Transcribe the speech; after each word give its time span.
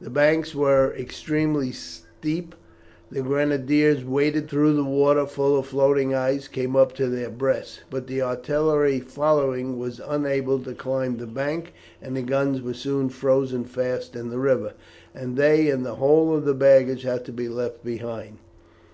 The 0.00 0.08
banks 0.08 0.54
were 0.54 0.94
extremely 0.94 1.70
steep. 1.70 2.54
The 3.10 3.20
Grenadiers 3.20 4.06
waded 4.06 4.48
through 4.48 4.68
the 4.72 4.76
river, 4.82 4.84
though 4.84 4.84
the 4.84 4.88
water, 4.96 5.26
full 5.26 5.58
of 5.58 5.66
floating 5.66 6.14
ice, 6.14 6.48
came 6.48 6.74
up 6.74 6.94
to 6.94 7.08
their 7.08 7.28
breasts; 7.28 7.80
but 7.90 8.06
the 8.06 8.22
artillery 8.22 9.00
following 9.00 9.78
were 9.78 9.92
unable 10.08 10.60
to 10.60 10.72
climb 10.72 11.18
the 11.18 11.26
bank, 11.26 11.74
and 12.00 12.16
the 12.16 12.22
guns 12.22 12.62
were 12.62 12.72
soon 12.72 13.10
frozen 13.10 13.64
fast 13.66 14.16
in 14.16 14.30
the 14.30 14.38
river, 14.38 14.72
and 15.14 15.36
they 15.36 15.68
and 15.68 15.84
the 15.84 15.96
whole 15.96 16.34
of 16.34 16.46
the 16.46 16.54
baggage 16.54 17.02
had 17.02 17.26
to 17.26 17.32
be 17.34 17.46
left 17.50 17.84
behind. 17.84 18.38